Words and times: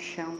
chão, 0.00 0.38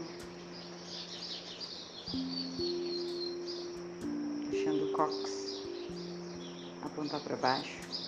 deixando 4.49 4.85
o 4.85 4.91
cox 4.93 5.61
apontar 6.81 7.21
para 7.21 7.35
baixo. 7.35 8.00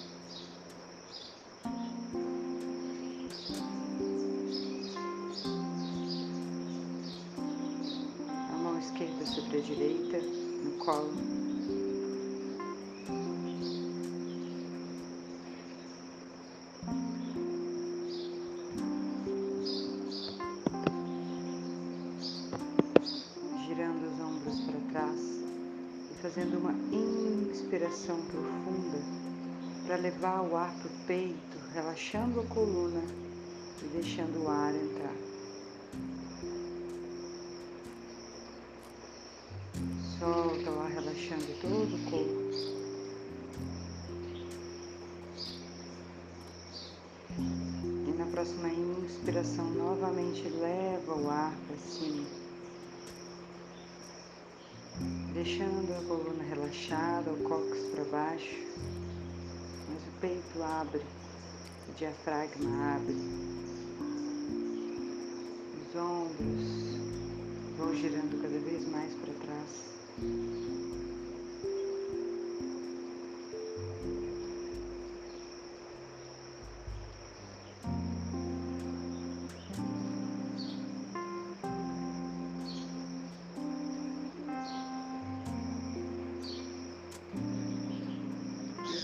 Fazendo 26.34 26.58
uma 26.58 26.73
inspiração 26.92 28.20
profunda 28.23 28.98
para 29.86 29.98
levar 29.98 30.42
o 30.42 30.56
ar 30.56 30.73
para 30.80 30.88
o 30.88 31.06
peito, 31.06 31.58
relaxando 31.76 32.40
a 32.40 32.44
coluna 32.46 33.04
e 33.84 33.88
deixando 33.90 34.44
o 34.44 34.50
ar 34.50 34.73
entrar. 34.73 35.14
Solta 40.17 40.72
o 40.72 40.81
ar 40.81 40.90
relaxando 40.90 41.45
todo 41.62 41.95
o 41.95 42.09
corpo. 42.09 42.44
E 47.38 48.18
na 48.18 48.25
próxima 48.25 48.70
inspiração, 48.70 49.70
novamente 49.70 50.50
leva 50.50 51.14
o 51.14 51.30
ar 51.30 51.53
para 51.68 51.78
cima 51.78 52.42
deixando 55.44 55.91
a 55.91 56.02
coluna 56.08 56.41
relaxada, 56.41 57.30
o 57.30 57.44
cóccix 57.44 57.86
para 57.88 58.03
baixo, 58.05 58.63
mas 59.89 60.02
o 60.02 60.19
peito 60.22 60.63
abre, 60.63 61.02
o 61.89 61.94
diafragma 61.97 62.95
abre, 62.95 63.13
os 65.81 65.95
ombros 66.00 66.97
vão 67.77 67.94
girando 67.94 68.41
cada 68.41 68.58
vez 68.58 68.88
mais 68.88 69.13
para 69.16 69.33
trás. 69.45 71.03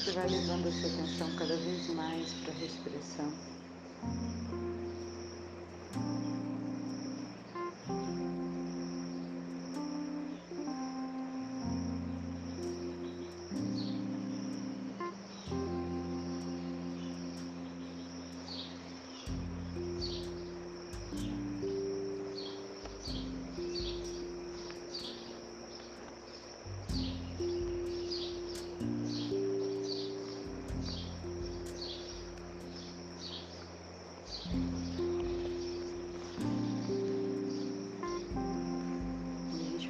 Você 0.10 0.16
vai 0.16 0.28
levando 0.28 0.68
a 0.68 0.72
sua 0.72 0.90
atenção 0.90 1.30
cada 1.38 1.56
vez 1.56 1.88
mais 1.90 2.34
para 2.34 2.52
a 2.52 2.56
respiração. 2.56 3.32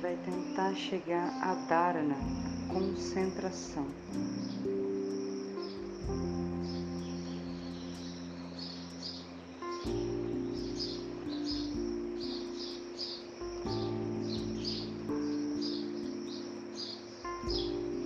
Vai 0.02 0.18
tentar 0.26 0.74
chegar 0.76 1.28
a 1.42 1.54
Dharana, 1.68 2.16
a 2.16 2.74
concentração. 2.74 3.86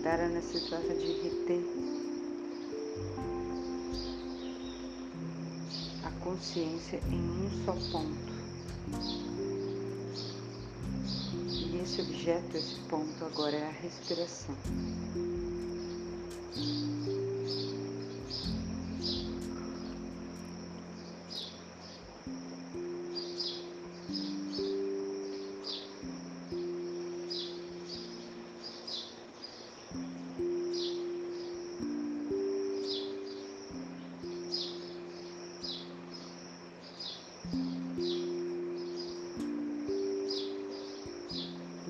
Dharana 0.01 0.41
se 0.41 0.67
trata 0.67 0.93
de 0.93 1.07
reter 1.21 2.02
consciência 6.43 6.99
em 7.09 7.19
um 7.19 7.49
só 7.63 7.71
ponto. 7.91 8.33
esse 11.81 12.01
objeto, 12.01 12.57
esse 12.57 12.75
ponto 12.89 13.25
agora 13.25 13.55
é 13.55 13.67
a 13.67 13.71
respiração. 13.71 14.55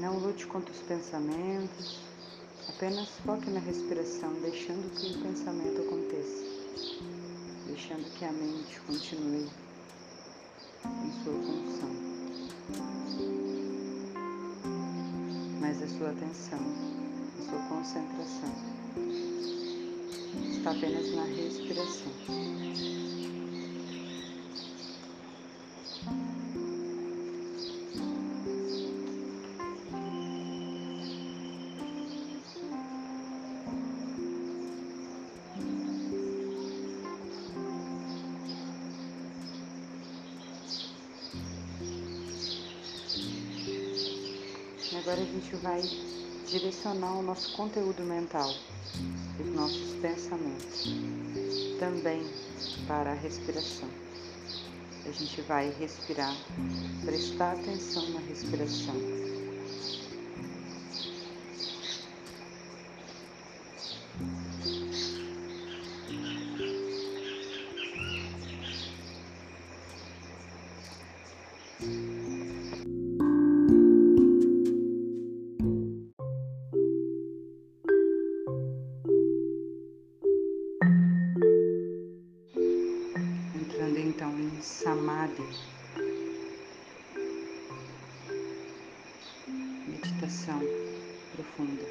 Não 0.03 0.19
lute 0.19 0.45
contra 0.47 0.69
os 0.69 0.81
pensamentos, 0.81 1.97
apenas 2.67 3.07
foque 3.25 3.49
na 3.49 3.61
respiração, 3.61 4.33
deixando 4.41 4.93
que 4.99 5.13
o 5.13 5.21
pensamento 5.21 5.79
aconteça, 5.79 6.43
deixando 7.67 8.13
que 8.13 8.25
a 8.25 8.31
mente 8.33 8.81
continue 8.81 9.47
em 10.83 11.23
sua 11.23 11.33
função. 11.41 11.89
Mas 15.61 15.81
a 15.81 15.87
sua 15.87 16.09
atenção, 16.09 16.59
a 17.39 17.49
sua 17.49 17.59
concentração 17.69 18.53
está 20.51 20.71
apenas 20.71 21.15
na 21.15 21.23
respiração. 21.23 22.11
Agora 45.03 45.19
a 45.19 45.25
gente 45.25 45.53
vai 45.57 45.81
direcionar 46.49 47.19
o 47.19 47.21
nosso 47.21 47.51
conteúdo 47.57 48.03
mental, 48.03 48.49
os 49.37 49.53
nossos 49.53 49.95
pensamentos, 49.95 50.85
também 51.77 52.23
para 52.87 53.11
a 53.11 53.13
respiração. 53.13 53.89
A 55.05 55.11
gente 55.11 55.41
vai 55.41 55.71
respirar, 55.77 56.33
prestar 57.03 57.51
atenção 57.51 58.11
na 58.11 58.21
respiração. 58.21 59.22
Meditação 90.03 90.59
profunda. 91.33 91.83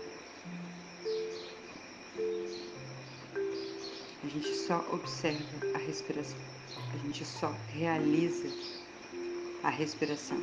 A 4.23 4.29
gente 4.29 4.55
só 4.55 4.85
observa 4.93 5.67
a 5.75 5.79
respiração, 5.79 6.39
a 6.93 6.99
gente 6.99 7.25
só 7.25 7.51
realiza 7.73 8.49
a 9.63 9.71
respiração, 9.71 10.39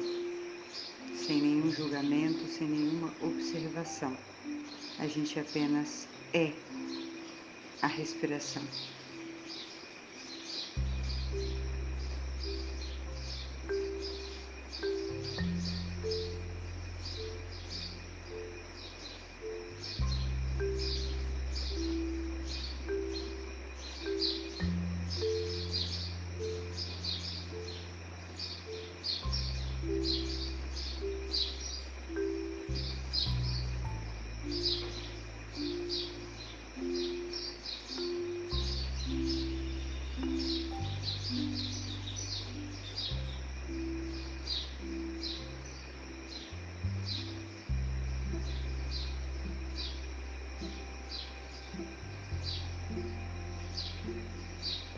sem 1.15 1.41
nenhum 1.41 1.71
julgamento, 1.71 2.43
sem 2.47 2.67
nenhuma 2.67 3.13
observação. 3.21 4.17
A 4.97 5.05
gente 5.05 5.39
apenas 5.39 6.07
é 6.33 6.51
a 7.83 7.87
respiração. 7.87 8.63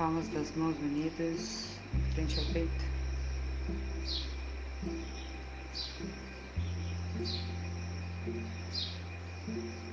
Palmas 0.02 0.28
das 0.30 0.52
mãos 0.56 0.76
unidas 0.80 1.78
frente 2.16 2.40
ao 2.40 2.46
peito. 2.46 2.86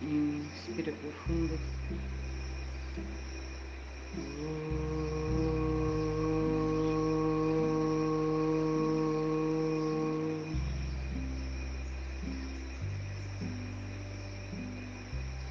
Inspira 0.00 0.92
profundo. 0.92 1.58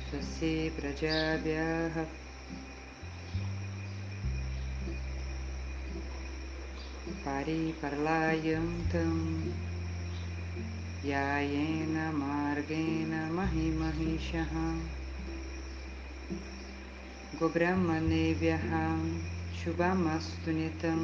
Swasi 0.10 0.74
Prajabhyah 0.76 2.27
परिपर्लायन्तं 7.47 9.13
यायेन 11.09 11.97
मार्गेण 12.19 13.13
महिमहिषः 13.37 14.53
गोब्रह्मणेभ्यः 17.41 18.69
शुभमस्तु 19.63 20.53
नितं 20.59 21.03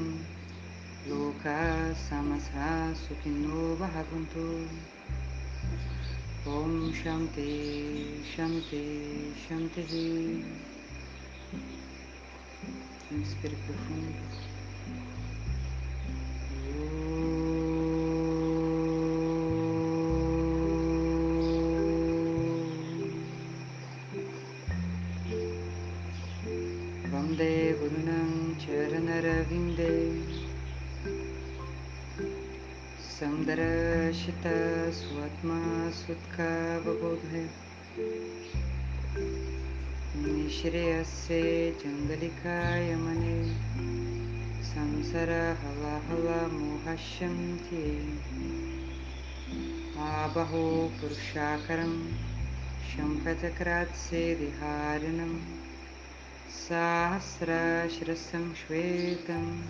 लोकाः 1.09 1.93
समसा 2.09 2.71
सुखिनो 3.03 3.67
भवन्तु 3.83 4.49
ॐ 6.57 6.79
शान्ति 7.03 7.51
शान्ति 8.37 8.85
शान्तिः 9.49 9.95
Inspire 13.11 13.57
profundo. 13.67 14.52
दर्शित 33.42 34.44
स्वात्मा 34.94 35.90
सुत्कावबोधय 35.90 37.50
निःश्रेयस्य 40.16 41.40
जङ्गलिकाय 41.84 42.96
मने 42.96 43.44
संसारे 44.64 45.42
आबहो 50.00 50.92
पुरुषाकरं 51.02 51.96
शम्खचक्रात्सेहारणं 52.90 55.40
सहस्रश्रसं 56.68 58.54
श्वेतम् 58.54 59.62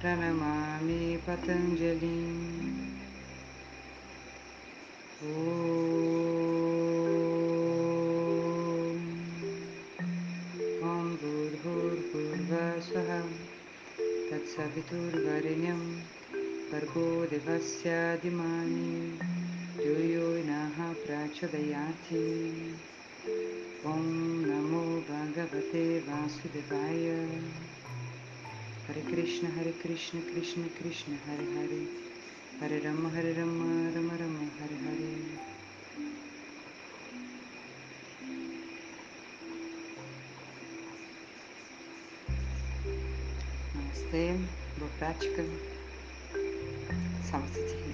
प्रणमामि 0.00 1.02
पतञ्जलिम् 1.26 2.44
ॐ। 5.22 5.32
भूर्भुर्भुर्वस्वः 11.22 13.10
तत्सवितुर्वरेण्यं 14.30 15.82
भर्गो 16.72 17.06
देवस्य 17.32 17.90
धीमहि 18.22 18.92
यो 19.86 19.96
यो 20.12 20.28
नः 20.48 20.78
प्रचोदयाति। 21.06 22.24
ॐ 23.86 24.04
नमो 24.48 24.84
भगवते 25.10 25.84
वासुदेवाय 26.08 27.06
हरे 28.88 29.00
कृष्ण 29.02 29.46
हरे 29.56 29.72
कृष्ण 29.82 30.20
कृष्ण 30.20 30.62
कृष्ण 30.78 31.16
हरे 31.26 31.46
हरे 31.56 31.80
हरे 32.60 32.78
राम 32.84 33.06
हरे 33.16 33.32
राम 33.32 33.56
राम 33.94 34.10
राम 34.20 34.36
हरे 34.60 34.76
हरे 34.84 35.14
नमस्ते 43.76 44.24
boa 44.78 44.88
prática. 44.98 45.42
Salve-se. 47.30 47.85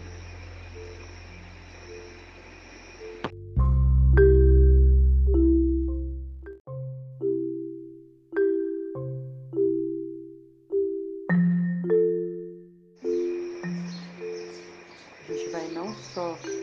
Samastiti. 15.93 16.63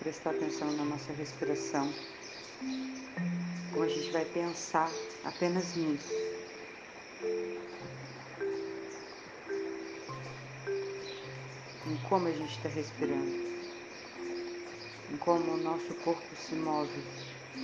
prestar 0.00 0.30
atenção 0.30 0.72
na 0.72 0.84
nossa 0.84 1.12
respiração, 1.12 1.92
como 3.70 3.84
a 3.84 3.88
gente 3.88 4.10
vai 4.10 4.24
pensar 4.24 4.90
apenas 5.24 5.76
nisso. 5.76 6.12
Em 11.86 11.96
como 12.08 12.26
a 12.26 12.32
gente 12.32 12.56
está 12.56 12.68
respirando, 12.68 13.32
em 15.12 15.16
como 15.18 15.52
o 15.52 15.56
nosso 15.58 15.94
corpo 15.96 16.36
se 16.36 16.54
move 16.54 17.02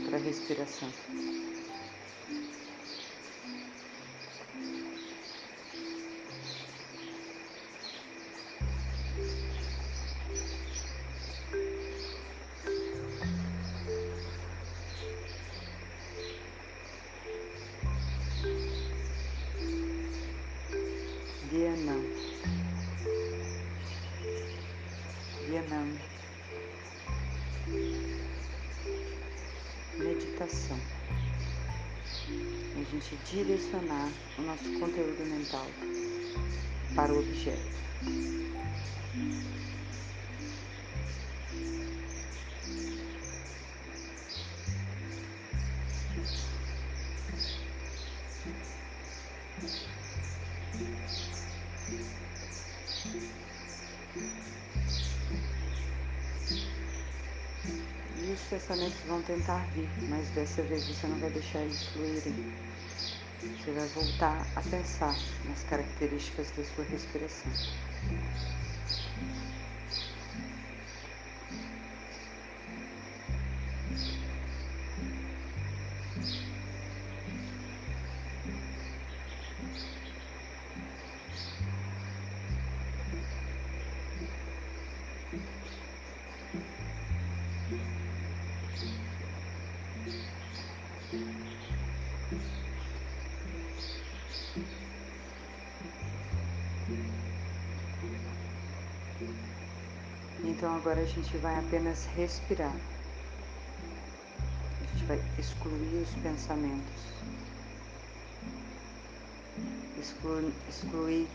para 0.06 0.16
a 0.16 0.20
respiração. 0.20 1.43
Meditação. 29.98 30.78
A 32.76 32.90
gente 32.90 33.16
direcionar 33.30 34.10
o 34.38 34.42
nosso 34.42 34.78
conteúdo 34.78 35.24
mental 35.24 35.66
para 36.94 37.12
o 37.12 37.18
objeto. 37.18 37.74
Os 58.54 58.60
pensamentos 58.62 59.00
vão 59.00 59.20
tentar 59.20 59.66
vir, 59.74 59.88
mas 60.08 60.30
dessa 60.30 60.62
vez 60.62 60.86
você 60.86 61.08
não 61.08 61.18
vai 61.18 61.28
deixar 61.28 61.58
eles 61.62 61.82
fluírem. 61.88 62.36
Você 63.42 63.72
vai 63.72 63.88
voltar 63.88 64.46
a 64.54 64.62
pensar 64.62 65.18
nas 65.44 65.64
características 65.64 66.52
da 66.52 66.62
sua 66.62 66.84
respiração. 66.84 67.50
Então 100.64 100.76
agora 100.76 101.02
a 101.02 101.04
gente 101.04 101.36
vai 101.36 101.58
apenas 101.58 102.06
respirar. 102.16 102.74
A 104.80 104.94
gente 104.94 105.04
vai 105.04 105.20
excluir 105.38 106.02
os 106.02 106.08
pensamentos. 106.22 107.02
Excluir, 110.66 111.28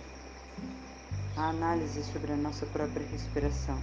a 1.38 1.50
análise 1.50 2.04
sobre 2.12 2.34
a 2.34 2.38
nossa 2.38 2.66
própria 2.66 3.06
respiração. 3.12 3.78